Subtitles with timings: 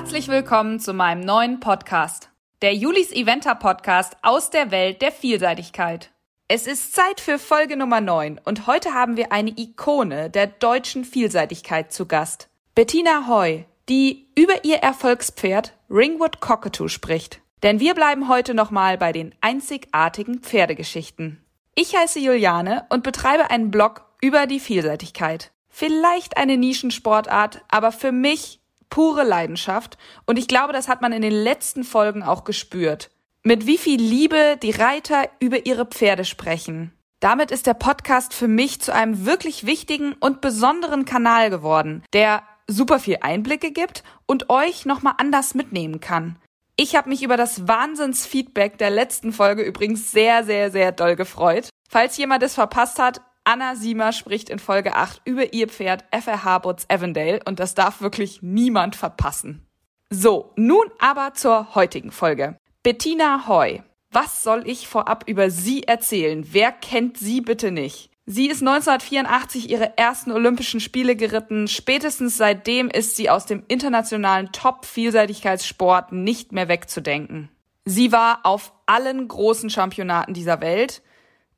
[0.00, 2.30] Herzlich willkommen zu meinem neuen Podcast,
[2.62, 6.10] der Julis Eventer Podcast aus der Welt der Vielseitigkeit.
[6.48, 11.04] Es ist Zeit für Folge Nummer 9 und heute haben wir eine Ikone der deutschen
[11.04, 12.48] Vielseitigkeit zu Gast.
[12.74, 17.42] Bettina Hoy, die über ihr Erfolgspferd Ringwood Cockatoo spricht.
[17.62, 21.44] Denn wir bleiben heute nochmal bei den einzigartigen Pferdegeschichten.
[21.74, 25.52] Ich heiße Juliane und betreibe einen Blog über die Vielseitigkeit.
[25.68, 28.59] Vielleicht eine Nischensportart, aber für mich
[28.90, 33.10] pure Leidenschaft und ich glaube, das hat man in den letzten Folgen auch gespürt.
[33.42, 36.92] Mit wie viel Liebe die Reiter über ihre Pferde sprechen.
[37.20, 42.42] Damit ist der Podcast für mich zu einem wirklich wichtigen und besonderen Kanal geworden, der
[42.66, 46.36] super viel Einblicke gibt und euch nochmal anders mitnehmen kann.
[46.76, 51.68] Ich habe mich über das Wahnsinnsfeedback der letzten Folge übrigens sehr, sehr, sehr doll gefreut.
[51.90, 56.58] Falls jemand es verpasst hat, Anna Siemer spricht in Folge 8 über ihr Pferd FRH
[56.58, 59.66] Boots Avondale und das darf wirklich niemand verpassen.
[60.10, 62.58] So, nun aber zur heutigen Folge.
[62.82, 63.82] Bettina Hoy.
[64.12, 66.44] Was soll ich vorab über sie erzählen?
[66.50, 68.10] Wer kennt sie bitte nicht?
[68.26, 71.68] Sie ist 1984 ihre ersten Olympischen Spiele geritten.
[71.68, 77.50] Spätestens seitdem ist sie aus dem internationalen Top-Vielseitigkeitssport nicht mehr wegzudenken.
[77.84, 81.02] Sie war auf allen großen Championaten dieser Welt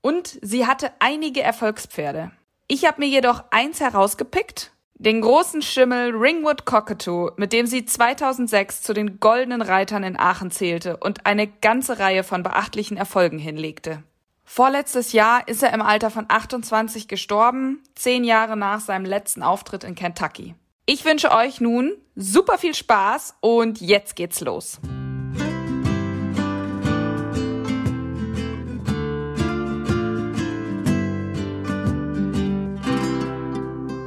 [0.02, 2.30] und sie hatte einige Erfolgspferde.
[2.68, 8.82] Ich habe mir jedoch eins herausgepickt, den großen Schimmel Ringwood Cockatoo, mit dem sie 2006
[8.82, 14.02] zu den goldenen Reitern in Aachen zählte und eine ganze Reihe von beachtlichen Erfolgen hinlegte.
[14.44, 19.82] Vorletztes Jahr ist er im Alter von 28 gestorben, zehn Jahre nach seinem letzten Auftritt
[19.82, 20.54] in Kentucky.
[20.84, 24.78] Ich wünsche euch nun super viel Spaß und jetzt geht's los.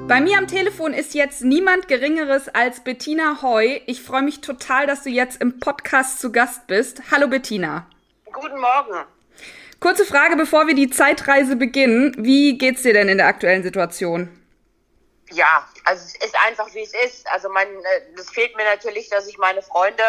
[0.08, 3.82] Bei mir am Telefon ist jetzt niemand Geringeres als Bettina Hoy.
[3.88, 7.02] Ich freue mich total, dass du jetzt im Podcast zu Gast bist.
[7.10, 7.90] Hallo Bettina.
[8.32, 9.04] Guten Morgen.
[9.80, 12.14] Kurze Frage, bevor wir die Zeitreise beginnen.
[12.20, 14.30] Wie geht's dir denn in der aktuellen Situation?
[15.32, 17.28] Ja, also es ist einfach wie es ist.
[17.32, 17.68] Also mein,
[18.16, 20.04] es fehlt mir natürlich, dass ich meine Freunde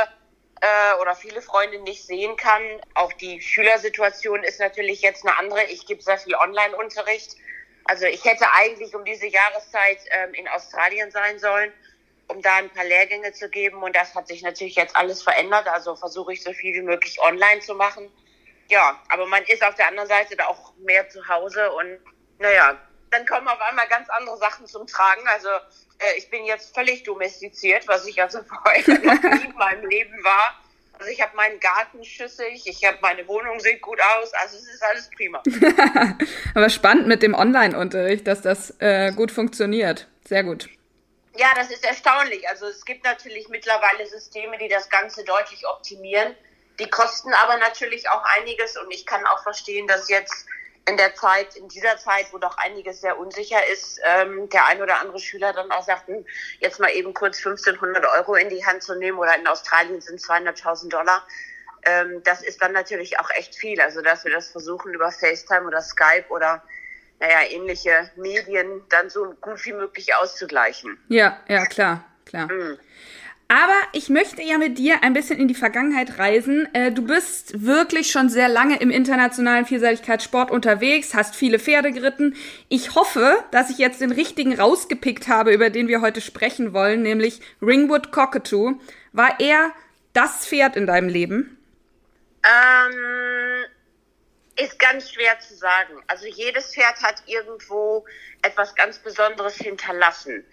[0.61, 2.61] äh, oder viele Freunde nicht sehen kann.
[2.93, 5.65] Auch die Schülersituation ist natürlich jetzt eine andere.
[5.65, 7.37] Ich gebe sehr viel Online-Unterricht.
[7.89, 11.73] Also ich hätte eigentlich um diese Jahreszeit ähm, in Australien sein sollen,
[12.29, 13.83] um da ein paar Lehrgänge zu geben.
[13.83, 15.69] Und das hat sich natürlich jetzt alles verändert.
[15.69, 18.11] Also versuche ich so viel wie möglich online zu machen
[18.69, 21.99] ja, aber man ist auf der anderen Seite da auch mehr zu Hause und
[22.39, 22.77] naja,
[23.11, 25.27] dann kommen auf einmal ganz andere Sachen zum Tragen.
[25.29, 29.89] Also äh, ich bin jetzt völlig domestiziert, was ich also vorher noch nie in meinem
[29.89, 30.61] Leben war.
[30.99, 34.67] Also ich habe meinen Garten schüssig, ich habe meine Wohnung sieht gut aus, also es
[34.67, 35.43] ist alles prima.
[36.55, 40.09] aber spannend mit dem Online-Unterricht, dass das äh, gut funktioniert.
[40.27, 40.69] Sehr gut.
[41.37, 42.49] Ja, das ist erstaunlich.
[42.49, 46.35] Also es gibt natürlich mittlerweile Systeme, die das Ganze deutlich optimieren.
[46.79, 50.47] Die kosten aber natürlich auch einiges und ich kann auch verstehen, dass jetzt
[50.89, 54.81] in der Zeit, in dieser Zeit, wo doch einiges sehr unsicher ist, ähm, der ein
[54.81, 56.25] oder andere Schüler dann auch sagt, hm,
[56.61, 60.21] jetzt mal eben kurz 1500 Euro in die Hand zu nehmen oder in Australien sind
[60.21, 61.27] 200.000 Dollar.
[61.85, 63.81] Ähm, das ist dann natürlich auch echt viel.
[63.81, 66.63] Also, dass wir das versuchen über FaceTime oder Skype oder
[67.19, 70.99] naja, ähnliche Medien dann so gut wie möglich auszugleichen.
[71.09, 72.53] Ja, ja, klar, klar.
[72.53, 72.79] Mhm.
[73.49, 76.69] Aber ich möchte ja mit dir ein bisschen in die Vergangenheit reisen.
[76.75, 82.35] Äh, du bist wirklich schon sehr lange im internationalen Vielseitigkeitssport unterwegs, hast viele Pferde geritten.
[82.69, 87.03] Ich hoffe, dass ich jetzt den richtigen rausgepickt habe, über den wir heute sprechen wollen,
[87.03, 88.81] nämlich Ringwood Cockatoo.
[89.13, 89.71] War er
[90.13, 91.57] das Pferd in deinem Leben?
[92.43, 93.65] Ähm,
[94.57, 96.03] ist ganz schwer zu sagen.
[96.09, 98.05] Also jedes Pferd hat irgendwo
[98.43, 100.45] etwas ganz Besonderes hinterlassen.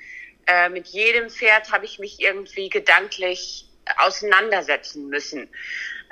[0.45, 3.65] Äh, mit jedem Pferd habe ich mich irgendwie gedanklich
[3.97, 5.49] auseinandersetzen müssen.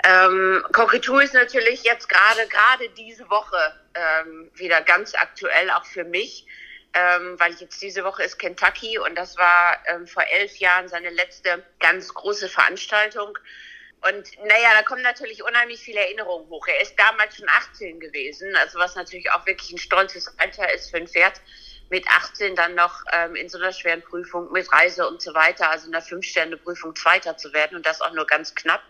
[0.03, 6.04] Ähm, Cockatoo ist natürlich jetzt gerade gerade diese Woche ähm, wieder ganz aktuell auch für
[6.04, 6.45] mich,
[6.94, 11.10] ähm, weil jetzt diese Woche ist Kentucky und das war ähm, vor elf Jahren seine
[11.12, 13.38] letzte ganz große Veranstaltung.
[14.10, 16.66] Und naja, da kommen natürlich unheimlich viele Erinnerungen hoch.
[16.66, 20.89] Er ist damals schon 18 gewesen, also was natürlich auch wirklich ein stolzes Alter ist
[20.89, 21.39] für ein Pferd
[21.91, 25.69] mit 18 dann noch ähm, in so einer schweren Prüfung mit Reise und so weiter,
[25.69, 28.81] also in einer Fünf-Sterne-Prüfung Zweiter zu werden und das auch nur ganz knapp.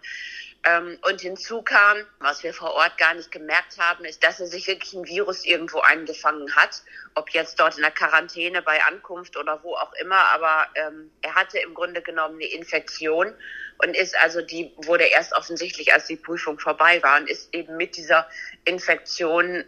[0.63, 4.45] Ähm, und hinzu kam, was wir vor Ort gar nicht gemerkt haben, ist, dass er
[4.45, 6.83] sich wirklich ein Virus irgendwo eingefangen hat.
[7.15, 11.33] Ob jetzt dort in der Quarantäne bei Ankunft oder wo auch immer, aber ähm, er
[11.33, 13.33] hatte im Grunde genommen eine Infektion
[13.79, 17.77] und ist also die wurde erst offensichtlich, als die Prüfung vorbei war und ist eben
[17.77, 18.29] mit dieser
[18.63, 19.65] Infektion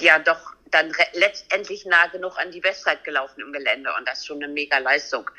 [0.00, 4.26] ja doch dann letztendlich nah genug an die Westzeit gelaufen im Gelände und das ist
[4.26, 5.30] schon eine mega Leistung.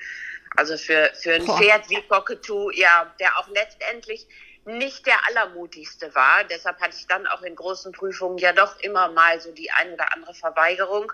[0.55, 1.57] Also für, für ein Boah.
[1.57, 4.25] Pferd wie Cockatoo, ja, der auch letztendlich
[4.65, 6.43] nicht der allermutigste war.
[6.45, 9.93] Deshalb hatte ich dann auch in großen Prüfungen ja doch immer mal so die ein
[9.93, 11.11] oder andere Verweigerung.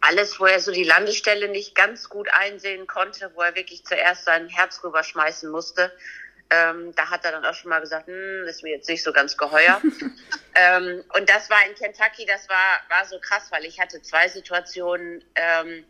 [0.00, 4.24] Alles, wo er so die Landestelle nicht ganz gut einsehen konnte, wo er wirklich zuerst
[4.24, 5.92] sein Herz rüberschmeißen musste.
[6.52, 9.12] Ähm, da hat er dann auch schon mal gesagt, hm, ist mir jetzt nicht so
[9.12, 9.80] ganz geheuer.
[10.54, 14.28] ähm, und das war in Kentucky, das war, war so krass, weil ich hatte zwei
[14.28, 15.84] Situationen, ähm,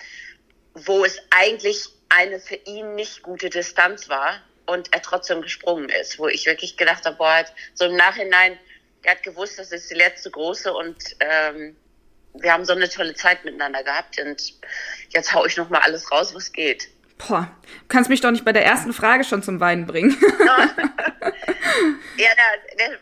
[0.74, 6.18] wo es eigentlich eine für ihn nicht gute Distanz war und er trotzdem gesprungen ist,
[6.18, 7.44] wo ich wirklich gedacht habe, boah,
[7.74, 8.56] so im Nachhinein,
[9.02, 11.76] er hat gewusst, das ist die letzte große und ähm,
[12.34, 14.54] wir haben so eine tolle Zeit miteinander gehabt und
[15.08, 16.88] jetzt hau ich noch mal alles raus, was geht.
[17.26, 20.16] Boah, du kannst mich doch nicht bei der ersten Frage schon zum Weinen bringen.
[22.16, 22.28] ja,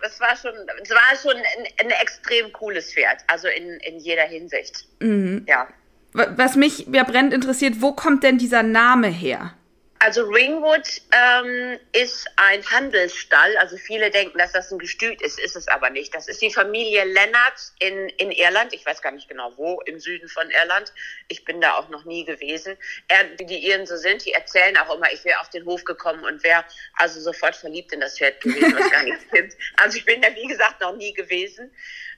[0.03, 0.53] das war schon,
[0.83, 4.87] es war schon ein, ein, extrem cooles Pferd, also in, in jeder Hinsicht.
[5.01, 5.45] Mhm.
[5.49, 5.69] Ja.
[6.13, 9.55] Was mich ja brennend interessiert, wo kommt denn dieser Name her?
[10.03, 13.55] Also Ringwood ähm, ist ein Handelsstall.
[13.59, 16.15] Also viele denken, dass das ein Gestüt ist, ist es aber nicht.
[16.15, 18.73] Das ist die Familie Lennart in, in Irland.
[18.73, 20.91] Ich weiß gar nicht genau wo, im Süden von Irland.
[21.29, 22.79] Ich bin da auch noch nie gewesen.
[23.09, 26.25] Er, die Iren so sind, die erzählen auch immer, ich wäre auf den Hof gekommen
[26.25, 26.65] und wäre
[26.95, 29.55] also sofort verliebt in das Pferd gewesen, was gar nicht stimmt.
[29.77, 31.71] Also ich bin da, wie gesagt, noch nie gewesen.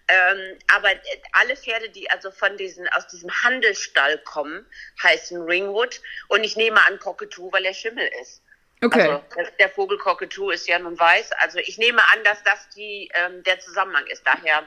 [0.08, 0.88] Ähm, aber
[1.32, 4.66] alle Pferde, die also von diesen, aus diesem Handelsstall kommen,
[5.02, 6.00] heißen Ringwood.
[6.28, 8.42] Und ich nehme an Cockatoo, weil er Schimmel ist.
[8.82, 9.20] Okay.
[9.36, 11.30] Also der Vogel Cockatoo ist ja nun weiß.
[11.40, 14.26] Also ich nehme an, dass das die, ähm, der Zusammenhang ist.
[14.26, 14.66] Daher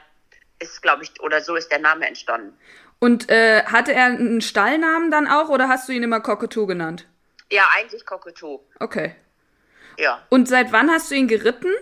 [0.58, 2.58] ist, glaube ich, oder so ist der Name entstanden.
[2.98, 7.06] Und äh, hatte er einen Stallnamen dann auch oder hast du ihn immer Cockatoo genannt?
[7.50, 8.60] Ja, eigentlich Cockatoo.
[8.80, 9.14] Okay.
[9.98, 10.26] Ja.
[10.30, 11.72] Und seit wann hast du ihn geritten?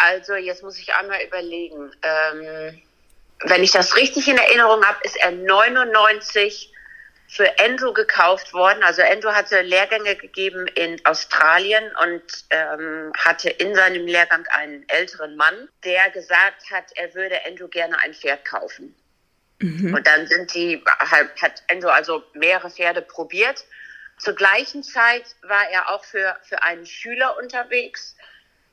[0.00, 1.92] Also jetzt muss ich einmal überlegen.
[2.02, 2.82] Ähm,
[3.44, 6.72] wenn ich das richtig in Erinnerung habe, ist er 99
[7.28, 8.82] für Andrew gekauft worden.
[8.82, 15.36] Also Andrew hatte Lehrgänge gegeben in Australien und ähm, hatte in seinem Lehrgang einen älteren
[15.36, 18.94] Mann, der gesagt hat, er würde Andrew gerne ein Pferd kaufen.
[19.58, 19.94] Mhm.
[19.94, 23.64] Und dann sind die, hat Andrew also mehrere Pferde probiert.
[24.18, 28.16] Zur gleichen Zeit war er auch für, für einen Schüler unterwegs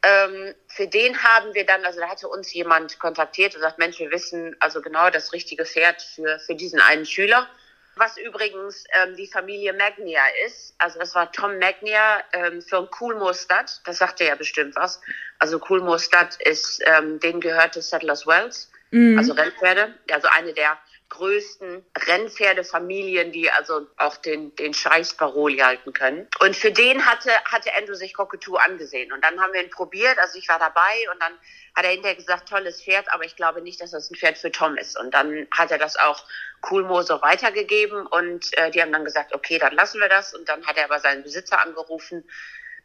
[0.03, 3.99] ähm, für den haben wir dann, also da hatte uns jemand kontaktiert und sagt, Mensch,
[3.99, 7.47] wir wissen also genau das richtige Pferd für, für diesen einen Schüler.
[7.95, 10.75] Was übrigens ähm, die Familie Magnia ist.
[10.77, 13.81] Also das war Tom Magnia ähm, für Coolmoorstadt.
[13.85, 15.01] Das sagte ja bestimmt was.
[15.39, 19.17] Also Coolmoorstadt ist, ähm, denen gehörte Settlers Wells, mhm.
[19.17, 19.95] also Rennpferde.
[20.11, 20.77] Also eine der
[21.09, 26.27] größten Rennpferdefamilien, die also auch den, den Scheiß Paroli halten können.
[26.39, 29.11] Und für den hatte, hatte Andrew sich Cockatoo angesehen.
[29.13, 31.33] Und dann haben wir ihn probiert, also ich war dabei und dann
[31.75, 34.51] hat er hinterher gesagt, tolles Pferd, aber ich glaube nicht, dass das ein Pferd für
[34.51, 34.99] Tom ist.
[34.99, 36.25] Und dann hat er das auch
[36.61, 40.33] Coolmo so weitergegeben und äh, die haben dann gesagt, okay, dann lassen wir das.
[40.33, 42.27] Und dann hat er aber seinen Besitzer angerufen,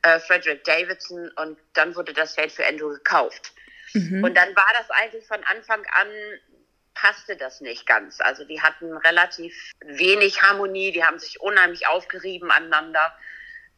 [0.02, 3.52] äh, Frederick Davidson, und dann wurde das Pferd für Andrew gekauft.
[3.94, 4.22] Mhm.
[4.22, 6.08] Und dann war das eigentlich von Anfang an
[7.02, 8.20] passte das nicht ganz.
[8.20, 13.12] Also die hatten relativ wenig Harmonie, die haben sich unheimlich aufgerieben aneinander,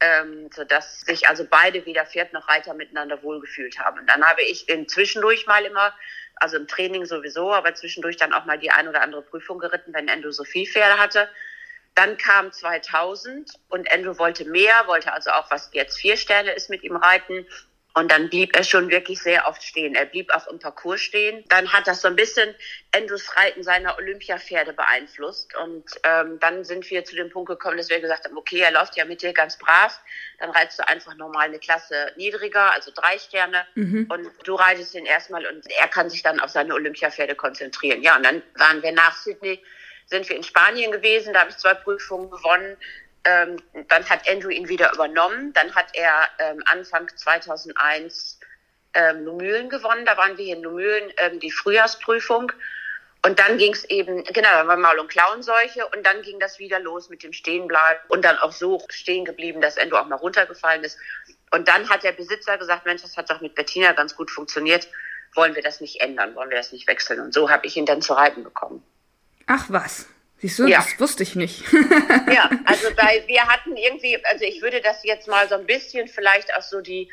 [0.00, 4.00] ähm, sodass sich also beide, weder Pferd noch Reiter, miteinander wohlgefühlt haben.
[4.00, 5.94] Und dann habe ich zwischendurch mal immer,
[6.36, 9.94] also im Training sowieso, aber zwischendurch dann auch mal die ein oder andere Prüfung geritten,
[9.94, 11.30] wenn Endo so viel Pferde hatte.
[11.94, 16.68] Dann kam 2000 und Endo wollte mehr, wollte also auch, was jetzt vier Sterne ist,
[16.68, 17.46] mit ihm reiten.
[17.96, 19.94] Und dann blieb er schon wirklich sehr oft stehen.
[19.94, 21.44] Er blieb auch im Parcours stehen.
[21.48, 22.52] Dann hat das so ein bisschen
[22.92, 25.56] Andrews Reiten seiner Olympiapferde beeinflusst.
[25.56, 28.72] Und ähm, dann sind wir zu dem Punkt gekommen, dass wir gesagt haben, okay, er
[28.72, 30.00] läuft ja mit dir ganz brav.
[30.40, 33.64] Dann reitest du einfach nochmal eine Klasse niedriger, also drei Sterne.
[33.76, 34.06] Mhm.
[34.10, 38.02] Und du reitest ihn erstmal und er kann sich dann auf seine Olympiapferde konzentrieren.
[38.02, 39.62] Ja, und dann waren wir nach Sydney
[40.06, 42.76] sind wir in Spanien gewesen, da habe ich zwei Prüfungen gewonnen.
[43.24, 43.56] Ähm,
[43.88, 45.52] dann hat Andrew ihn wieder übernommen.
[45.54, 48.38] Dann hat er ähm, Anfang 2001
[48.94, 50.04] ähm, Numülen gewonnen.
[50.04, 52.52] Da waren wir hier in Numülen, ähm, die Frühjahrsprüfung.
[53.24, 56.58] Und dann ging es eben, genau, da war Maul- und Klauenseuche und dann ging das
[56.58, 60.16] wieder los mit dem Stehenbleiben und dann auch so stehen geblieben, dass Endo auch mal
[60.16, 60.98] runtergefallen ist.
[61.50, 64.88] Und dann hat der Besitzer gesagt, Mensch, das hat doch mit Bettina ganz gut funktioniert.
[65.34, 66.34] Wollen wir das nicht ändern?
[66.34, 67.18] Wollen wir das nicht wechseln?
[67.20, 68.82] Und so habe ich ihn dann zu reiten bekommen.
[69.46, 70.06] Ach was.
[70.44, 70.76] Siehst du, ja.
[70.76, 71.64] das wusste ich nicht.
[72.30, 76.06] ja, also weil wir hatten irgendwie, also ich würde das jetzt mal so ein bisschen
[76.06, 77.10] vielleicht auch so die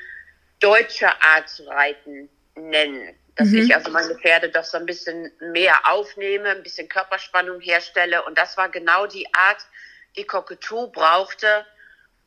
[0.59, 3.15] deutsche Art zu reiten nennen.
[3.37, 3.59] Dass mhm.
[3.59, 8.21] ich also meine Pferde doch so ein bisschen mehr aufnehme, ein bisschen Körperspannung herstelle.
[8.25, 9.65] Und das war genau die Art,
[10.17, 11.65] die Cockatoo brauchte,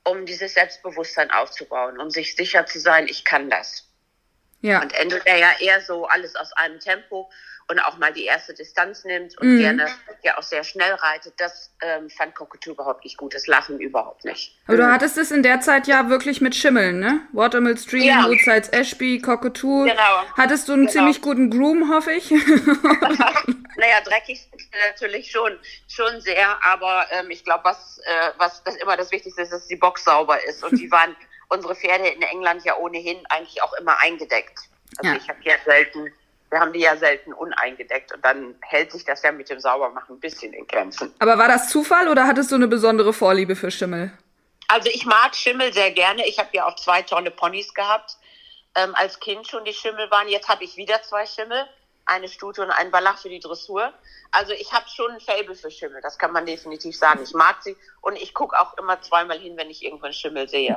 [0.04, 3.87] um dieses Selbstbewusstsein aufzubauen, um sich sicher zu sein, ich kann das.
[4.64, 4.80] Ja.
[4.80, 7.30] Und Endo, der ja eher so alles aus einem Tempo
[7.68, 9.59] und auch mal die erste Distanz nimmt und mhm.
[9.59, 9.87] gerne
[10.23, 13.35] ja auch sehr schnell reitet, das ähm, fand Cockatoo überhaupt nicht gut.
[13.35, 14.59] Das Lachen überhaupt nicht.
[14.66, 17.21] Aber du hattest es in der Zeit ja wirklich mit Schimmeln, ne?
[17.33, 18.26] Watermill Stream, ja.
[18.26, 19.85] Woodsides Ashby, Cockatoo.
[19.85, 20.23] Genau.
[20.35, 20.92] Hattest du einen genau.
[20.92, 22.30] ziemlich guten Groom, hoffe ich?
[23.76, 24.49] naja, dreckig
[24.88, 29.42] natürlich schon, schon sehr, aber ähm, ich glaube, was, äh, was das immer das Wichtigste
[29.42, 30.64] ist, dass die Box sauber ist.
[30.64, 31.14] Und die waren
[31.54, 34.58] unsere Pferde in England ja ohnehin eigentlich auch immer eingedeckt.
[34.99, 35.16] Also ja.
[35.16, 36.12] ich habe ja selten
[36.54, 40.14] wir haben die ja selten uneingedeckt und dann hält sich das ja mit dem Saubermachen
[40.14, 41.12] ein bisschen in Grenzen.
[41.18, 44.12] Aber war das Zufall oder hattest du eine besondere Vorliebe für Schimmel?
[44.68, 46.25] Also ich mag Schimmel sehr gerne.
[46.28, 48.16] Ich habe ja auch zwei tolle Ponys gehabt.
[48.76, 50.28] Ähm, als Kind schon die Schimmel waren.
[50.28, 51.66] Jetzt habe ich wieder zwei Schimmel
[52.06, 53.92] eine Stute und ein Wallach für die Dressur.
[54.30, 57.20] Also ich habe schon ein Fable für Schimmel, das kann man definitiv sagen.
[57.23, 60.76] Ich mag sie und ich gucke auch immer zweimal hin, wenn ich irgendwann Schimmel sehe.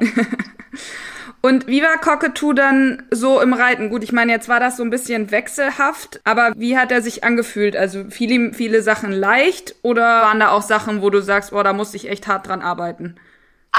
[1.41, 3.89] und wie war Cockatoo dann so im Reiten?
[3.89, 7.23] Gut, ich meine, jetzt war das so ein bisschen wechselhaft, aber wie hat er sich
[7.23, 7.75] angefühlt?
[7.75, 11.73] Also ihm viele Sachen leicht oder waren da auch Sachen, wo du sagst, boah, da
[11.73, 13.19] musste ich echt hart dran arbeiten?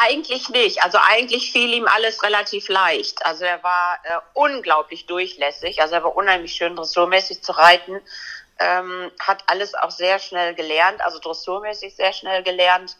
[0.00, 0.84] Eigentlich nicht.
[0.84, 3.26] Also eigentlich fiel ihm alles relativ leicht.
[3.26, 5.82] Also er war äh, unglaublich durchlässig.
[5.82, 8.00] Also er war unheimlich schön dressurmäßig zu reiten.
[8.60, 12.96] Ähm, hat alles auch sehr schnell gelernt, also dressurmäßig sehr schnell gelernt.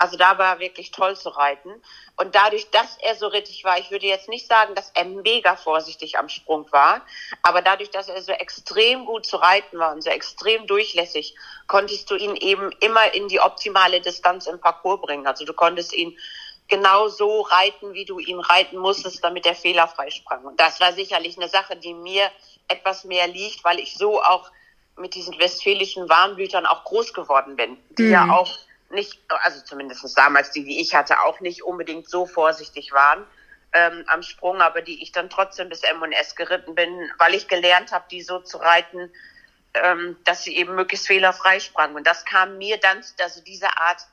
[0.00, 1.70] Also da war er wirklich toll zu reiten.
[2.16, 5.56] Und dadurch, dass er so rittig war, ich würde jetzt nicht sagen, dass er mega
[5.56, 7.02] vorsichtig am Sprung war,
[7.42, 11.34] aber dadurch, dass er so extrem gut zu reiten war und so extrem durchlässig,
[11.66, 15.26] konntest du ihn eben immer in die optimale Distanz im Parcours bringen.
[15.26, 16.18] Also du konntest ihn
[16.70, 20.44] genau so reiten, wie du ihn reiten musstest, damit er fehlerfrei sprang.
[20.44, 22.30] Und das war sicherlich eine Sache, die mir
[22.68, 24.50] etwas mehr liegt, weil ich so auch
[24.96, 28.12] mit diesen westfälischen Warmblütern auch groß geworden bin, die mhm.
[28.12, 28.58] ja auch
[28.90, 33.24] nicht, also zumindest damals die, die ich hatte, auch nicht unbedingt so vorsichtig waren
[33.72, 37.92] ähm, am Sprung, aber die ich dann trotzdem bis M&S geritten bin, weil ich gelernt
[37.92, 39.10] habe, die so zu reiten,
[39.74, 41.96] ähm, dass sie eben möglichst fehlerfrei sprangen.
[41.96, 44.06] Und das kam mir dann, also diese Art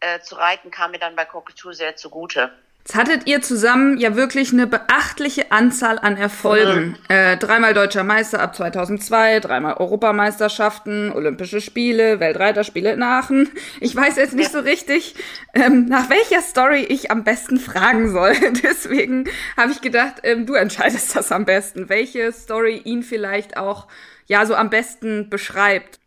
[0.00, 2.50] äh, zu reiten, kam mir dann bei Cockatoo sehr zugute.
[2.88, 6.86] Jetzt hattet ihr zusammen ja wirklich eine beachtliche Anzahl an Erfolgen.
[6.86, 6.96] Mhm.
[7.08, 13.50] Äh, dreimal deutscher Meister ab 2002, dreimal Europameisterschaften, Olympische Spiele, Weltreiterspiele in Aachen.
[13.80, 14.60] Ich weiß jetzt nicht ja.
[14.60, 15.16] so richtig,
[15.52, 18.32] ähm, nach welcher Story ich am besten fragen soll.
[18.62, 21.90] Deswegen habe ich gedacht, ähm, du entscheidest das am besten.
[21.90, 23.86] Welche Story ihn vielleicht auch
[24.28, 26.00] ja so am besten beschreibt.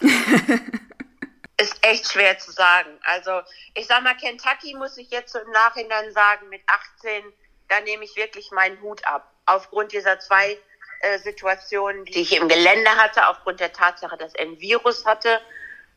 [1.56, 2.98] ist echt schwer zu sagen.
[3.04, 3.40] Also
[3.74, 7.24] ich sag mal, Kentucky muss ich jetzt so im Nachhinein sagen, mit 18,
[7.68, 9.30] da nehme ich wirklich meinen Hut ab.
[9.46, 10.58] Aufgrund dieser zwei
[11.00, 15.40] äh, Situationen, die ich im Gelände hatte, aufgrund der Tatsache, dass er ein Virus hatte.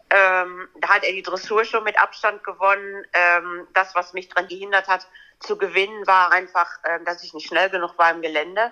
[0.10, 3.06] Ähm, da hat er die Dressur schon mit Abstand gewonnen.
[3.14, 5.08] Ähm, das, was mich daran gehindert hat,
[5.40, 8.72] zu gewinnen, war einfach, ähm, dass ich nicht schnell genug war im Gelände.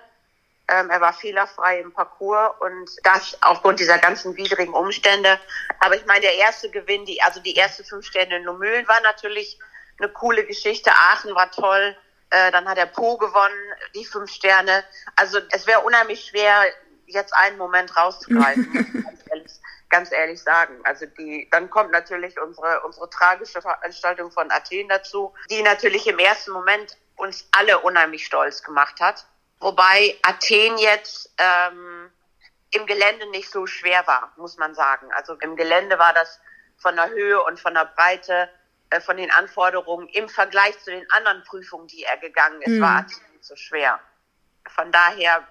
[0.68, 5.38] Ähm, er war fehlerfrei im Parcours und das aufgrund dieser ganzen widrigen Umstände.
[5.78, 9.00] Aber ich meine, der erste Gewinn, die, also die erste fünf Sterne in Numülen war
[9.02, 9.60] natürlich
[9.98, 10.90] eine coole Geschichte.
[10.90, 11.96] Aachen war toll.
[12.30, 14.82] Äh, dann hat er Po gewonnen, die fünf Sterne.
[15.14, 16.64] Also es wäre unheimlich schwer,
[17.06, 19.52] jetzt einen Moment rauszugreifen, ganz ehrlich,
[19.88, 20.80] ganz ehrlich sagen.
[20.82, 26.18] Also die, dann kommt natürlich unsere, unsere tragische Veranstaltung von Athen dazu, die natürlich im
[26.18, 29.26] ersten Moment uns alle unheimlich stolz gemacht hat
[29.60, 32.10] Wobei Athen jetzt ähm,
[32.70, 35.10] im Gelände nicht so schwer war, muss man sagen.
[35.12, 36.40] Also im Gelände war das
[36.76, 38.50] von der Höhe und von der Breite,
[38.90, 42.82] äh, von den Anforderungen im Vergleich zu den anderen Prüfungen, die er gegangen ist, mhm.
[42.82, 43.98] war Athen nicht so schwer.
[44.68, 45.46] Von daher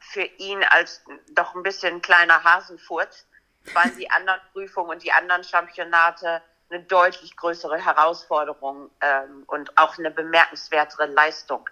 [0.00, 3.26] für ihn als doch ein bisschen kleiner Hasenfurz
[3.72, 9.98] waren die anderen Prüfungen und die anderen Championate eine deutlich größere Herausforderung ähm, und auch
[9.98, 11.68] eine bemerkenswertere Leistung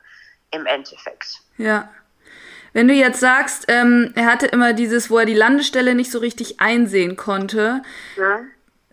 [0.53, 1.41] im Endeffekt.
[1.59, 1.91] Ja.
[2.73, 6.19] Wenn du jetzt sagst, ähm, er hatte immer dieses, wo er die Landestelle nicht so
[6.19, 7.83] richtig einsehen konnte,
[8.17, 8.41] ja.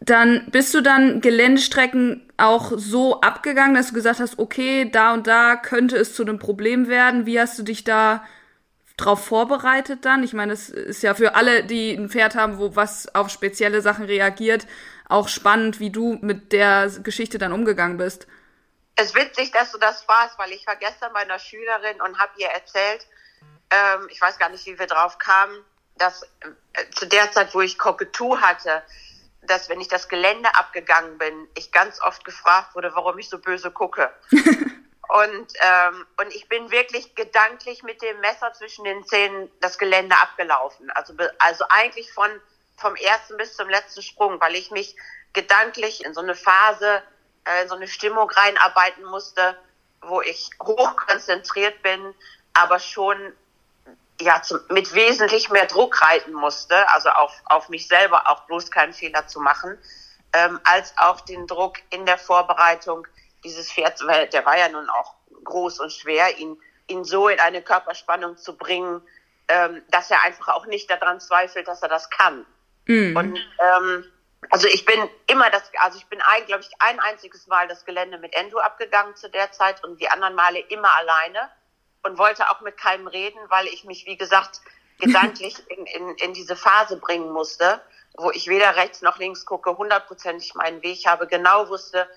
[0.02, 5.28] dann bist du dann Geländestrecken auch so abgegangen, dass du gesagt hast, okay, da und
[5.28, 7.26] da könnte es zu einem Problem werden.
[7.26, 8.24] Wie hast du dich da
[8.98, 10.24] drauf vorbereitet dann?
[10.24, 13.82] Ich meine, es ist ja für alle, die ein Pferd haben, wo was auf spezielle
[13.82, 14.68] Sachen reagiert,
[15.08, 18.28] auch spannend, wie du mit der Geschichte dann umgegangen bist
[19.00, 22.20] es ist witzig, dass du das fragst, weil ich war gestern bei einer Schülerin und
[22.20, 23.08] habe ihr erzählt,
[23.72, 25.64] ähm, ich weiß gar nicht, wie wir drauf kamen,
[25.98, 26.24] dass
[26.74, 28.84] äh, zu der Zeit, wo ich Cockatoo hatte,
[29.44, 33.40] dass wenn ich das Gelände abgegangen bin, ich ganz oft gefragt wurde, warum ich so
[33.40, 34.14] böse gucke.
[34.32, 40.18] und, ähm, und ich bin wirklich gedanklich mit dem Messer zwischen den Zähnen das Gelände
[40.18, 40.92] abgelaufen.
[40.92, 42.30] Also, also eigentlich von,
[42.76, 44.98] vom ersten bis zum letzten Sprung, weil ich mich
[45.32, 47.02] gedanklich in so eine Phase
[47.46, 49.58] äh, so eine Stimmung reinarbeiten musste,
[50.02, 52.14] wo ich hochkonzentriert bin,
[52.54, 53.34] aber schon
[54.22, 58.72] ja zum, mit wesentlich mehr Druck reiten musste, also auf, auf mich selber auch bloß
[58.72, 59.78] keinen Fehler zu machen,
[60.34, 63.08] ähm, als auch den Druck in der Vorbereitung
[63.44, 67.40] dieses Pferd, weil der war ja nun auch groß und schwer, ihn, ihn so in
[67.40, 69.02] eine Körperspannung zu bringen,
[69.48, 72.46] ähm, dass er einfach auch nicht daran zweifelt, dass er das kann.
[72.86, 73.16] Mhm.
[73.16, 74.06] Und ähm,
[74.50, 77.86] also ich bin immer das, also ich bin ein, glaube ich, ein einziges Mal das
[77.86, 81.50] Gelände mit Endo abgegangen zu der Zeit und die anderen Male immer alleine
[82.04, 84.62] und wollte auch mit keinem reden, weil ich mich, wie gesagt,
[85.00, 87.82] gedanklich in, in, in diese Phase bringen musste,
[88.18, 92.08] wo ich weder rechts noch links gucke, hundertprozentig meinen Weg habe, genau wusste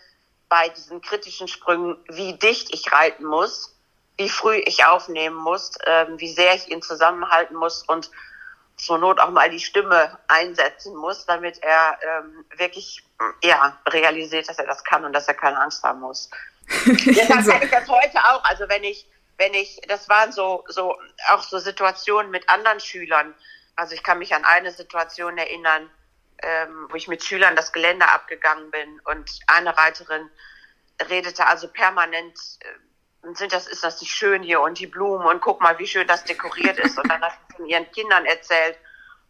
[0.48, 3.76] bei diesen kritischen Sprüngen, wie dicht ich reiten muss,
[4.16, 8.10] wie früh ich aufnehmen muss, äh, wie sehr ich ihn zusammenhalten muss und
[8.82, 13.04] zur Not auch mal die Stimme einsetzen muss, damit er ähm, wirklich
[13.42, 16.28] ja, realisiert, dass er das kann und dass er keine Angst haben muss.
[16.86, 18.42] Deshalb kann ich das heute auch.
[18.44, 19.06] Also wenn ich,
[19.38, 20.98] wenn ich, das waren so, so
[21.28, 23.34] auch so Situationen mit anderen Schülern.
[23.76, 25.88] Also ich kann mich an eine Situation erinnern,
[26.42, 30.28] ähm, wo ich mit Schülern das Gelände abgegangen bin und eine Reiterin
[31.08, 32.66] redete also permanent äh,
[33.34, 36.06] sind das, ist das nicht schön hier und die Blumen und guck mal, wie schön
[36.06, 36.98] das dekoriert ist.
[36.98, 38.76] Und dann hat sie von ihren Kindern erzählt.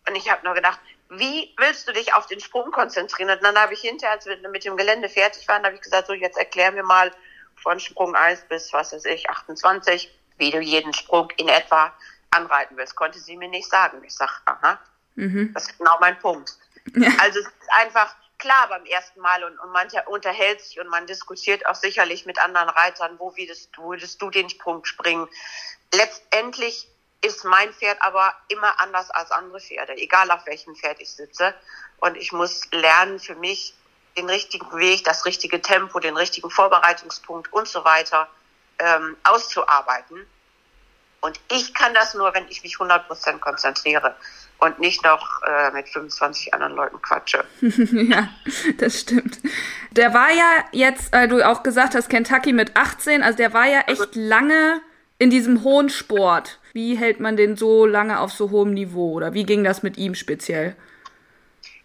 [0.08, 0.80] Und ich habe nur gedacht,
[1.10, 3.30] wie willst du dich auf den Sprung konzentrieren?
[3.30, 6.06] Und dann habe ich hinterher, als wir mit dem Gelände fertig waren, habe ich gesagt,
[6.06, 7.12] so jetzt erklär mir mal
[7.56, 11.92] von Sprung 1 bis, was weiß ich, 28, wie du jeden Sprung in etwa
[12.30, 12.96] anreiten willst.
[12.96, 14.02] Konnte sie mir nicht sagen.
[14.04, 14.80] Ich sag, aha,
[15.16, 15.52] mhm.
[15.52, 16.56] das ist genau mein Punkt.
[16.96, 17.10] Ja.
[17.20, 21.06] Also es ist einfach, klar beim ersten Mal und, und man unterhält sich und man
[21.06, 25.28] diskutiert auch sicherlich mit anderen Reitern, wo würdest, wo würdest du den Sprung springen.
[25.94, 26.88] Letztendlich
[27.24, 31.54] ist mein Pferd aber immer anders als andere Pferde, egal auf welchem Pferd ich sitze.
[31.98, 33.74] Und ich muss lernen, für mich
[34.16, 38.28] den richtigen Weg, das richtige Tempo, den richtigen Vorbereitungspunkt und so weiter
[38.80, 40.26] ähm, auszuarbeiten.
[41.22, 44.16] Und ich kann das nur, wenn ich mich 100% konzentriere
[44.58, 47.44] und nicht noch äh, mit 25 anderen Leuten quatsche.
[47.60, 48.28] ja,
[48.78, 49.38] das stimmt.
[49.92, 53.66] Der war ja jetzt, weil du auch gesagt hast, Kentucky mit 18, also der war
[53.66, 54.80] ja echt lange
[55.18, 56.58] in diesem hohen Sport.
[56.72, 59.98] Wie hält man den so lange auf so hohem Niveau oder wie ging das mit
[59.98, 60.74] ihm speziell?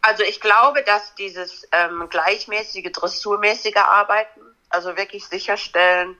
[0.01, 6.17] Also ich glaube, dass dieses ähm, gleichmäßige, dressurmäßige Arbeiten, also wirklich sicherstellen,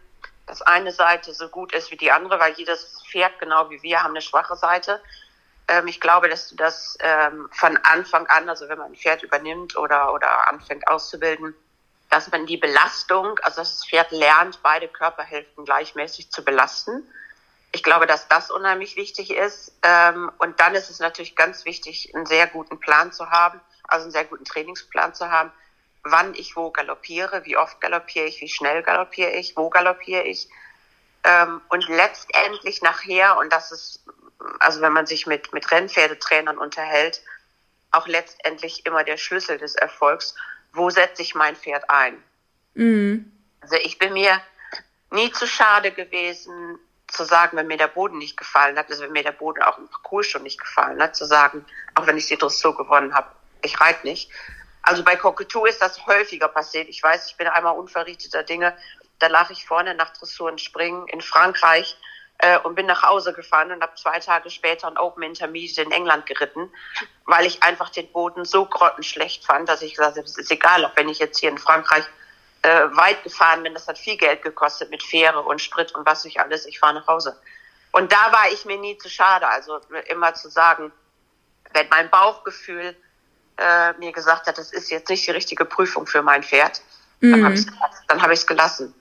[0.47, 4.01] dass eine Seite so gut ist wie die andere, weil jedes Pferd, genau wie wir,
[4.01, 5.01] haben eine schwache Seite.
[5.67, 9.23] Ähm, ich glaube, dass du das ähm, von Anfang an, also wenn man ein Pferd
[9.23, 11.53] übernimmt oder, oder anfängt auszubilden,
[12.09, 17.05] dass man die Belastung, also dass das Pferd lernt, beide Körperhälften gleichmäßig zu belasten.
[17.73, 19.73] Ich glaube, dass das unheimlich wichtig ist.
[19.83, 24.03] Ähm, und dann ist es natürlich ganz wichtig, einen sehr guten Plan zu haben, also
[24.03, 25.51] einen sehr guten Trainingsplan zu haben,
[26.11, 30.49] wann ich wo galoppiere, wie oft galoppiere ich, wie schnell galoppiere ich, wo galoppiere ich.
[31.23, 34.03] Ähm, und letztendlich nachher, und das ist
[34.59, 37.21] also wenn man sich mit, mit Rennpferdetrainern unterhält,
[37.91, 40.35] auch letztendlich immer der Schlüssel des Erfolgs.
[40.73, 42.21] Wo setze ich mein Pferd ein?
[42.73, 43.31] Mhm.
[43.61, 44.41] Also ich bin mir
[45.11, 49.13] nie zu schade gewesen, zu sagen, wenn mir der Boden nicht gefallen hat, also wenn
[49.13, 51.65] mir der Boden auch im Parcours schon nicht gefallen hat, zu sagen,
[51.95, 54.29] auch wenn ich die Dressur gewonnen habe, ich reite nicht.
[54.87, 56.87] Also bei Coquetou ist das häufiger passiert.
[56.87, 58.73] Ich weiß, ich bin einmal unverrichteter Dinge,
[59.19, 61.97] da lag ich vorne nach Dressuren springen in Frankreich
[62.37, 65.91] äh, und bin nach Hause gefahren und habe zwei Tage später ein Open Intermediate in
[65.91, 66.71] England geritten,
[67.25, 70.85] weil ich einfach den Boden so grottenschlecht fand, dass ich gesagt habe, es ist egal,
[70.85, 72.05] auch wenn ich jetzt hier in Frankreich
[72.61, 76.23] äh, weit gefahren bin, das hat viel Geld gekostet mit Fähre und Sprit und was
[76.23, 77.37] nicht alles, ich fahre nach Hause.
[77.91, 80.93] Und da war ich mir nie zu schade, also immer zu sagen,
[81.73, 82.95] wenn mein Bauchgefühl
[83.57, 86.81] äh, mir gesagt hat, das ist jetzt nicht die richtige Prüfung für mein Pferd,
[87.19, 87.31] mhm.
[87.31, 87.43] dann
[88.21, 88.93] habe ich es hab gelassen.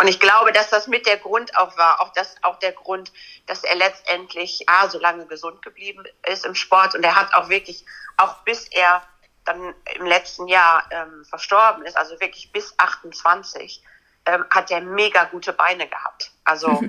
[0.00, 3.12] Und ich glaube, dass das mit der Grund auch war, auch das, auch der Grund,
[3.46, 7.50] dass er letztendlich A, so lange gesund geblieben ist im Sport und er hat auch
[7.50, 7.84] wirklich,
[8.16, 9.02] auch bis er
[9.44, 13.82] dann im letzten Jahr ähm, verstorben ist, also wirklich bis 28,
[14.26, 16.30] ähm, hat er mega gute Beine gehabt.
[16.44, 16.82] Also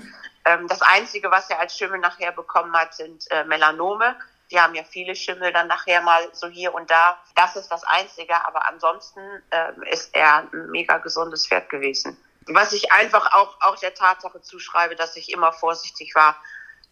[0.45, 4.15] ähm, das Einzige, was er als Schimmel nachher bekommen hat, sind äh, Melanome.
[4.51, 7.17] Die haben ja viele Schimmel dann nachher mal so hier und da.
[7.35, 12.73] Das ist das Einzige, aber ansonsten ähm, ist er ein mega gesundes Pferd gewesen was
[12.73, 16.35] ich einfach auch, auch der Tatsache zuschreibe, dass ich immer vorsichtig war,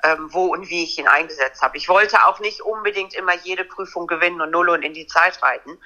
[0.03, 1.77] ähm, wo und wie ich ihn eingesetzt habe.
[1.77, 5.41] Ich wollte auch nicht unbedingt immer jede Prüfung gewinnen und null und in die Zeit
[5.41, 5.77] reiten.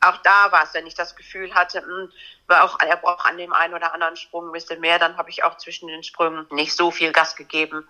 [0.00, 2.12] Auch da war es, wenn ich das Gefühl hatte, mh, hm,
[2.48, 5.30] war auch, er braucht an dem einen oder anderen Sprung ein bisschen mehr, dann habe
[5.30, 7.88] ich auch zwischen den Sprüngen nicht so viel Gas gegeben,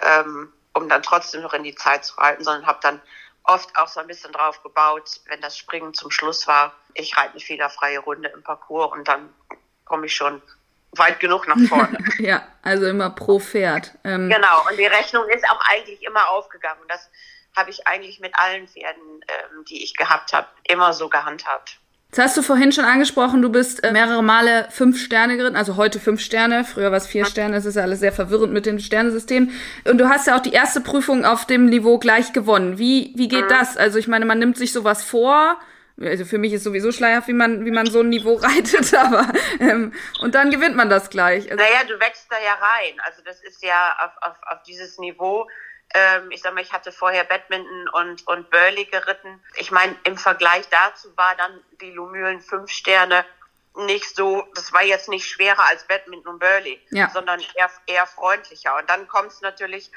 [0.00, 3.00] ähm, um dann trotzdem noch in die Zeit zu reiten, sondern habe dann
[3.44, 7.32] oft auch so ein bisschen drauf gebaut, wenn das Springen zum Schluss war, ich reite
[7.32, 9.32] eine fehlerfreie Runde im Parcours und dann
[9.84, 10.42] komme ich schon
[10.92, 11.98] weit genug nach vorne.
[12.18, 13.92] ja, also immer pro Pferd.
[14.04, 16.82] Ähm, genau, und die Rechnung ist auch eigentlich immer aufgegangen.
[16.88, 17.10] Das
[17.56, 21.78] habe ich eigentlich mit allen Pferden, ähm, die ich gehabt habe, immer so gehandhabt.
[22.10, 25.76] Jetzt hast du vorhin schon angesprochen, du bist äh, mehrere Male fünf Sterne geritten, also
[25.76, 28.64] heute fünf Sterne, früher war es vier Sterne, es ist ja alles sehr verwirrend mit
[28.64, 29.50] dem Sternesystem.
[29.84, 32.78] Und du hast ja auch die erste Prüfung auf dem Niveau gleich gewonnen.
[32.78, 33.50] Wie, wie geht mhm.
[33.50, 33.76] das?
[33.76, 35.60] Also ich meine, man nimmt sich sowas vor,
[36.00, 39.30] also für mich ist sowieso schleierhaft, wie man, wie man so ein Niveau reitet, aber
[39.60, 41.50] ähm, und dann gewinnt man das gleich.
[41.50, 42.98] Also, naja, du wächst da ja rein.
[43.04, 45.46] Also das ist ja auf, auf, auf dieses Niveau
[45.94, 49.42] ähm, ich sag mal, ich hatte vorher Badminton und, und Burley geritten.
[49.56, 53.24] Ich meine, im Vergleich dazu war dann die Lumülen fünf Sterne
[53.76, 57.08] nicht so, das war jetzt nicht schwerer als Badminton und Burley, ja.
[57.10, 58.76] sondern eher, eher freundlicher.
[58.76, 59.90] Und dann kommt es natürlich,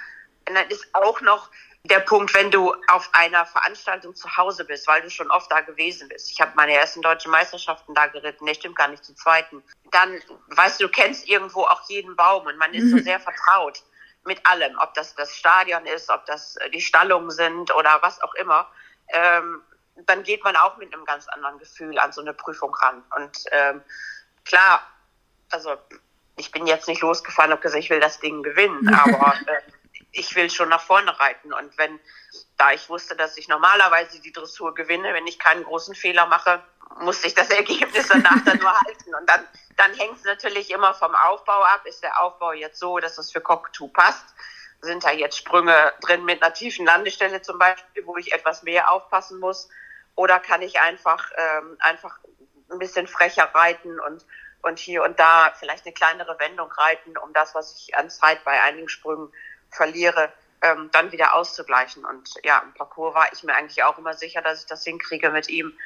[0.47, 1.49] und dann ist auch noch
[1.83, 5.61] der Punkt, wenn du auf einer Veranstaltung zu Hause bist, weil du schon oft da
[5.61, 6.29] gewesen bist.
[6.29, 9.63] Ich habe meine ersten deutschen Meisterschaften da geritten, nee, stimmt gar nicht, die zweiten.
[9.89, 13.81] Dann, weißt du, du kennst irgendwo auch jeden Baum und man ist so sehr vertraut
[14.23, 18.21] mit allem, ob das das Stadion ist, ob das äh, die Stallungen sind oder was
[18.21, 18.67] auch immer,
[19.09, 19.61] ähm,
[20.05, 23.03] dann geht man auch mit einem ganz anderen Gefühl an so eine Prüfung ran.
[23.15, 23.81] Und ähm,
[24.45, 24.81] klar,
[25.51, 25.77] also
[26.37, 29.61] ich bin jetzt nicht losgefahren und gesagt, ich will das Ding gewinnen, aber äh,
[30.11, 31.53] ich will schon nach vorne reiten.
[31.53, 31.99] Und wenn,
[32.57, 36.63] da ich wusste, dass ich normalerweise die Dressur gewinne, wenn ich keinen großen Fehler mache,
[36.99, 39.15] musste ich das Ergebnis danach dann nur halten.
[39.15, 39.45] Und dann
[39.81, 41.85] dann hängt es natürlich immer vom Aufbau ab.
[41.85, 44.35] Ist der Aufbau jetzt so, dass es für Cockatoo passt?
[44.81, 48.91] Sind da jetzt Sprünge drin mit einer tiefen Landestelle zum Beispiel, wo ich etwas mehr
[48.91, 49.69] aufpassen muss?
[50.15, 52.19] Oder kann ich einfach, ähm, einfach
[52.69, 54.25] ein bisschen frecher reiten und,
[54.61, 58.43] und hier und da vielleicht eine kleinere Wendung reiten, um das, was ich an Zeit
[58.43, 59.33] bei einigen Sprüngen
[59.71, 62.05] verliere, ähm, dann wieder auszugleichen.
[62.05, 65.31] Und ja, im Parcours war ich mir eigentlich auch immer sicher, dass ich das hinkriege
[65.31, 65.77] mit ihm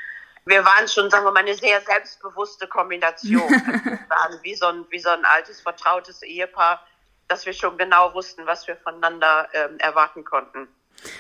[0.45, 3.49] wir waren schon, sagen wir mal, eine sehr selbstbewusste Kombination.
[3.49, 6.85] wir waren wie so, ein, wie so ein altes, vertrautes Ehepaar,
[7.27, 10.67] dass wir schon genau wussten, was wir voneinander ähm, erwarten konnten.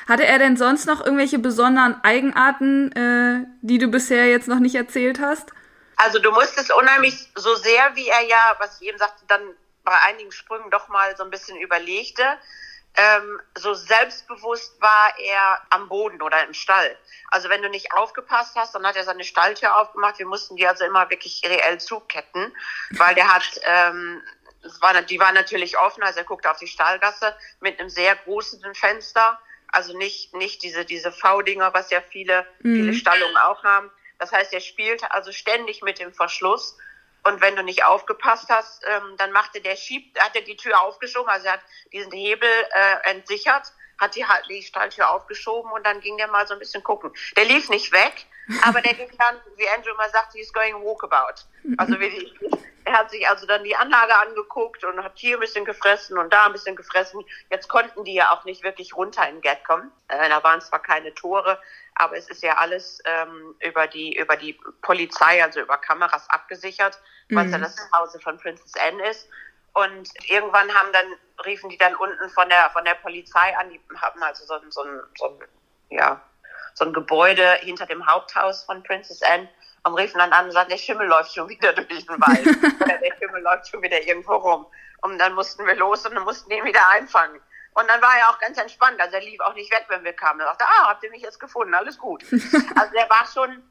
[0.07, 4.75] Hatte er denn sonst noch irgendwelche besonderen Eigenarten, äh, die du bisher jetzt noch nicht
[4.75, 5.51] erzählt hast?
[5.97, 9.41] Also du musstest unheimlich so sehr, wie er ja, was ich eben sagte, dann
[9.83, 12.23] bei einigen Sprüngen doch mal so ein bisschen überlegte,
[12.97, 16.97] ähm, so selbstbewusst war er am Boden oder im Stall.
[17.29, 20.19] Also wenn du nicht aufgepasst hast, dann hat er seine Stalltür aufgemacht.
[20.19, 22.55] Wir mussten die also immer wirklich reell zuketten,
[22.91, 24.21] weil der hat, ähm,
[24.63, 28.15] es war, die war natürlich offen, also er guckte auf die Stallgasse mit einem sehr
[28.15, 29.39] großen Fenster.
[29.67, 32.75] Also nicht, nicht diese, diese V-Dinger, was ja viele, mhm.
[32.75, 33.91] viele Stallungen auch haben.
[34.19, 36.77] Das heißt, er spielte also ständig mit dem Verschluss
[37.25, 40.79] und wenn du nicht aufgepasst hast, ähm, dann machte der Schieb, hat er die Tür
[40.81, 41.61] aufgeschoben, also er hat
[41.91, 46.53] diesen Hebel äh, entsichert, hat die, die Stalltür aufgeschoben und dann ging der mal so
[46.53, 47.11] ein bisschen gucken.
[47.35, 48.25] Der lief nicht weg,
[48.63, 51.45] aber der ging dann, wie Andrew immer sagt, he's going walkabout.
[51.77, 52.33] Also wie die,
[52.85, 56.31] er hat sich also dann die Anlage angeguckt und hat hier ein bisschen gefressen und
[56.31, 57.25] da ein bisschen gefressen.
[57.49, 59.91] Jetzt konnten die ja auch nicht wirklich runter in Gag kommen.
[60.07, 61.59] Äh, da waren zwar keine Tore,
[61.95, 66.99] aber es ist ja alles ähm, über die über die Polizei, also über Kameras abgesichert,
[67.29, 67.63] weil es ja mhm.
[67.63, 69.27] das Zuhause von Princess Anne ist.
[69.73, 71.05] Und irgendwann haben dann
[71.45, 74.71] riefen die dann unten von der von der Polizei an, die haben also so ein,
[74.71, 75.47] so ein, so ein
[75.89, 76.21] ja
[76.75, 79.49] so ein Gebäude hinter dem Haupthaus von Princess Anne
[79.83, 82.45] und riefen dann an und sagten, der Schimmel läuft schon wieder durch den Wald
[83.01, 84.67] der Schimmel läuft schon wieder irgendwo rum.
[85.01, 87.39] Und dann mussten wir los und dann mussten ihn wieder einfangen.
[87.75, 88.99] Und dann war er auch ganz entspannt.
[88.99, 90.39] Also er lief auch nicht weg, wenn wir kamen.
[90.39, 91.73] Er sagte, ah, habt ihr mich jetzt gefunden?
[91.73, 92.23] Alles gut.
[92.75, 93.63] Also er war schon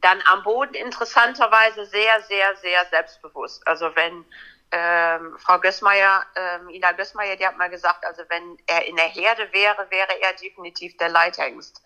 [0.00, 3.66] dann am Boden interessanterweise sehr, sehr, sehr selbstbewusst.
[3.66, 4.24] Also wenn
[4.70, 9.06] ähm, Frau Gößmeier, ähm, Ina Gößmeier, die hat mal gesagt, also wenn er in der
[9.06, 11.82] Herde wäre, wäre er definitiv der Leithengst.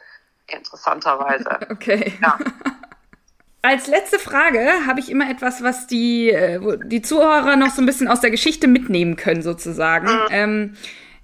[0.46, 1.58] Interessanterweise.
[1.70, 2.18] Okay.
[2.20, 2.38] Ja.
[3.62, 7.87] Als letzte Frage habe ich immer etwas, was die, äh, die Zuhörer noch so ein
[7.87, 10.06] bisschen aus der Geschichte mitnehmen können, sozusagen.
[10.06, 10.26] Mhm.
[10.30, 10.76] Ähm,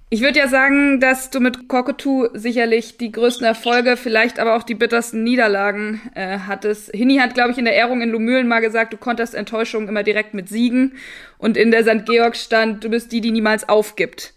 [0.09, 4.63] ich würde ja sagen, dass du mit Cockatoo sicherlich die größten Erfolge, vielleicht aber auch
[4.63, 6.91] die bittersten Niederlagen äh, hattest.
[6.91, 10.03] Hini hat, glaube ich, in der Ehrung in Lumülen mal gesagt, du konntest Enttäuschungen immer
[10.03, 10.99] direkt mit Siegen.
[11.39, 12.05] Und in der St.
[12.05, 14.33] Georg stand, du bist die, die niemals aufgibt.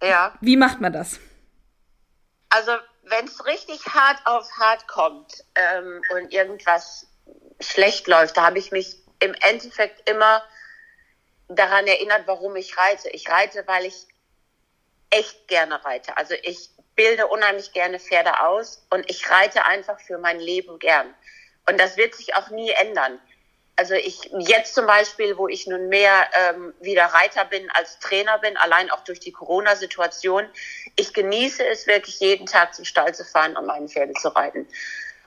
[0.00, 0.34] Ja.
[0.40, 1.18] Wie macht man das?
[2.50, 2.70] Also,
[3.04, 7.08] wenn es richtig hart auf hart kommt ähm, und irgendwas
[7.60, 10.42] schlecht läuft, da habe ich mich im Endeffekt immer
[11.48, 13.08] daran erinnert, warum ich reite.
[13.10, 14.06] Ich reite, weil ich
[15.12, 16.16] echt gerne reite.
[16.16, 21.14] Also ich bilde unheimlich gerne Pferde aus und ich reite einfach für mein Leben gern.
[21.68, 23.20] Und das wird sich auch nie ändern.
[23.76, 28.38] Also ich jetzt zum Beispiel, wo ich nun mehr ähm, wieder Reiter bin als Trainer
[28.38, 30.44] bin, allein auch durch die Corona-Situation,
[30.96, 34.68] ich genieße es wirklich jeden Tag zum Stall zu fahren und meine Pferde zu reiten.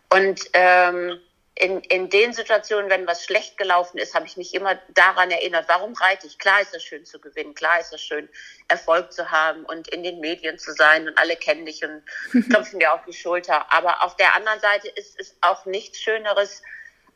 [0.09, 1.19] Und ähm,
[1.57, 5.65] in, in den Situationen, wenn was schlecht gelaufen ist, habe ich mich immer daran erinnert,
[5.69, 6.37] warum reite ich?
[6.37, 8.27] Klar ist es schön zu gewinnen, klar ist es schön,
[8.67, 12.03] Erfolg zu haben und in den Medien zu sein und alle kennen dich und
[12.49, 13.71] klopfen dir auf die Schulter.
[13.71, 16.61] Aber auf der anderen Seite ist es auch nichts Schöneres,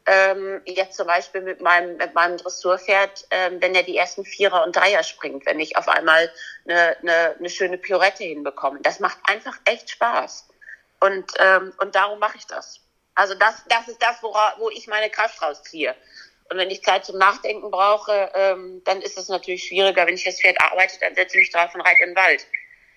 [0.06, 4.64] ähm, jetzt zum Beispiel mit meinem, mit meinem Dressurpferd, ähm, wenn er die ersten Vierer
[4.64, 6.32] und Dreier springt, wenn ich auf einmal
[6.66, 8.80] eine, eine, eine schöne Pirouette hinbekomme.
[8.82, 10.48] Das macht einfach echt Spaß.
[11.02, 12.82] Und, ähm, und darum mache ich das.
[13.20, 15.94] Also das, das ist das, wora, wo ich meine Kraft rausziehe.
[16.50, 20.08] Und wenn ich Zeit zum Nachdenken brauche, ähm, dann ist es natürlich schwieriger.
[20.08, 22.48] Wenn ich das Pferd arbeite, dann setze ich mich drauf und reite in den Wald.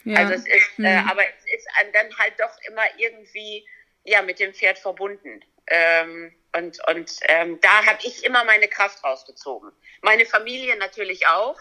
[0.04, 0.20] Ja.
[0.20, 1.10] Also es ist, äh, mhm.
[1.10, 3.66] aber es ist dann halt doch immer irgendwie
[4.04, 5.44] ja mit dem Pferd verbunden.
[5.66, 9.72] Ähm, und und ähm, da habe ich immer meine Kraft rausgezogen.
[10.02, 11.58] Meine Familie natürlich auch,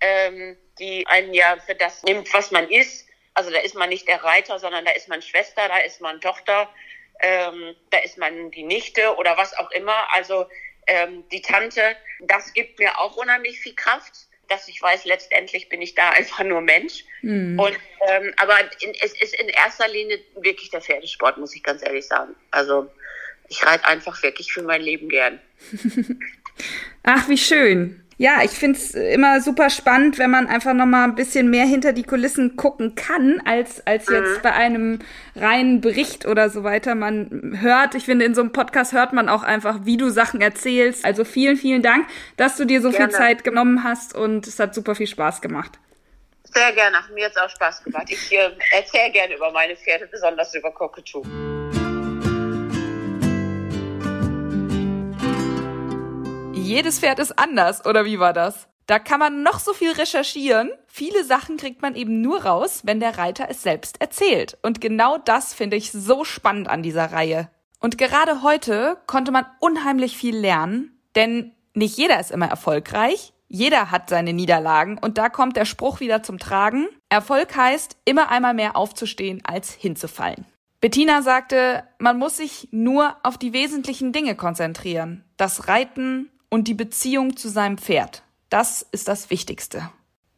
[0.00, 3.08] ähm, die einen ja für das nimmt, was man ist.
[3.32, 6.20] Also da ist man nicht der Reiter, sondern da ist man Schwester, da ist man
[6.20, 6.68] Tochter
[7.20, 10.12] ähm, da ist man die Nichte oder was auch immer.
[10.12, 10.46] Also
[10.86, 15.80] ähm, die Tante, das gibt mir auch unheimlich viel Kraft, dass ich weiß, letztendlich bin
[15.80, 17.04] ich da einfach nur Mensch.
[17.22, 17.58] Mhm.
[17.58, 17.76] Und
[18.08, 22.06] ähm, aber in, es ist in erster Linie wirklich der Pferdesport, muss ich ganz ehrlich
[22.06, 22.34] sagen.
[22.50, 22.90] Also
[23.48, 25.40] ich reite einfach wirklich für mein Leben gern.
[27.02, 28.03] Ach, wie schön.
[28.16, 31.92] Ja, ich find's immer super spannend, wenn man einfach noch mal ein bisschen mehr hinter
[31.92, 34.42] die Kulissen gucken kann, als, als jetzt mhm.
[34.42, 34.98] bei einem
[35.34, 36.94] reinen Bericht oder so weiter.
[36.94, 40.40] Man hört, ich finde, in so einem Podcast hört man auch einfach, wie du Sachen
[40.40, 41.04] erzählst.
[41.04, 43.06] Also vielen, vielen Dank, dass du dir so gerne.
[43.06, 45.78] viel Zeit genommen hast und es hat super viel Spaß gemacht.
[46.44, 48.06] Sehr gerne, hat mir jetzt auch Spaß gemacht.
[48.08, 51.24] Ich äh, erzähle gerne über meine Pferde, besonders über Cockatoo.
[56.64, 58.68] Jedes Pferd ist anders, oder wie war das?
[58.86, 60.70] Da kann man noch so viel recherchieren.
[60.86, 64.58] Viele Sachen kriegt man eben nur raus, wenn der Reiter es selbst erzählt.
[64.62, 67.48] Und genau das finde ich so spannend an dieser Reihe.
[67.80, 73.32] Und gerade heute konnte man unheimlich viel lernen, denn nicht jeder ist immer erfolgreich.
[73.48, 76.86] Jeder hat seine Niederlagen und da kommt der Spruch wieder zum Tragen.
[77.08, 80.44] Erfolg heißt, immer einmal mehr aufzustehen, als hinzufallen.
[80.80, 85.24] Bettina sagte, man muss sich nur auf die wesentlichen Dinge konzentrieren.
[85.36, 88.22] Das Reiten, und die Beziehung zu seinem Pferd.
[88.48, 89.90] Das ist das Wichtigste.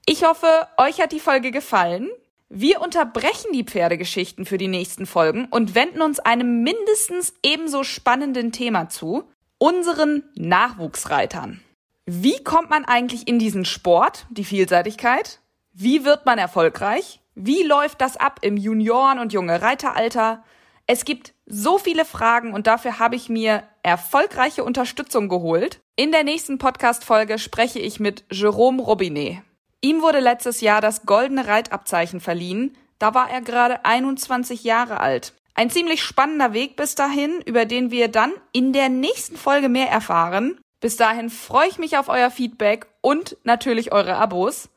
[0.06, 0.48] Ich hoffe,
[0.78, 2.08] euch hat die Folge gefallen.
[2.48, 8.50] Wir unterbrechen die Pferdegeschichten für die nächsten Folgen und wenden uns einem mindestens ebenso spannenden
[8.50, 9.24] Thema zu,
[9.58, 11.60] unseren Nachwuchsreitern.
[12.06, 15.40] Wie kommt man eigentlich in diesen Sport, die Vielseitigkeit?
[15.74, 17.20] Wie wird man erfolgreich?
[17.34, 20.42] Wie läuft das ab im Junioren- und junge Reiteralter?
[20.86, 25.80] Es gibt so viele Fragen und dafür habe ich mir erfolgreiche Unterstützung geholt.
[25.94, 29.38] In der nächsten Podcast-Folge spreche ich mit Jerome Robinet.
[29.80, 32.76] Ihm wurde letztes Jahr das Goldene Reitabzeichen verliehen.
[32.98, 35.34] Da war er gerade 21 Jahre alt.
[35.54, 39.88] Ein ziemlich spannender Weg bis dahin, über den wir dann in der nächsten Folge mehr
[39.88, 40.58] erfahren.
[40.80, 44.68] Bis dahin freue ich mich auf euer Feedback und natürlich eure Abos.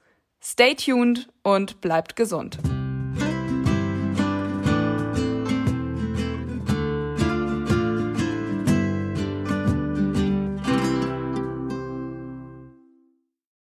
[0.42, 2.60] Stay tuned und bleibt gesund.